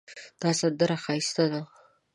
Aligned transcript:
دا 0.41 0.49
سندره 0.59 0.95
ښایسته 1.03 1.45
ده 1.51 1.61